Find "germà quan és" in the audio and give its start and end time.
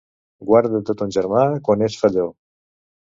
1.17-1.99